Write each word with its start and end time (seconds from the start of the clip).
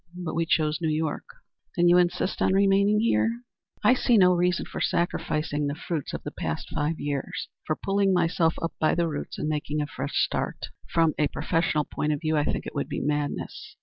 But 0.15 0.33
we 0.33 0.47
chose 0.47 0.81
New 0.81 0.89
York." 0.89 1.25
"Then 1.75 1.87
you 1.87 1.99
insist 1.99 2.41
on 2.41 2.53
remaining 2.53 3.01
here?" 3.01 3.43
"I 3.83 3.93
see 3.93 4.17
no 4.17 4.33
reason 4.33 4.65
for 4.65 4.81
sacrificing 4.81 5.67
the 5.67 5.75
fruits 5.75 6.11
of 6.11 6.23
the 6.23 6.31
past 6.31 6.69
five 6.71 6.99
years 6.99 7.49
for 7.67 7.75
pulling 7.75 8.11
myself 8.11 8.55
up 8.63 8.73
by 8.79 8.95
the 8.95 9.07
roots 9.07 9.37
and 9.37 9.47
making 9.47 9.79
a 9.79 9.85
fresh 9.85 10.15
start. 10.15 10.69
From 10.91 11.13
a 11.19 11.27
professional 11.27 11.85
point 11.85 12.13
of 12.13 12.19
view, 12.21 12.35
I 12.35 12.45
think 12.45 12.65
it 12.65 12.73
would 12.73 12.89
be 12.89 12.99
madness." 12.99 13.75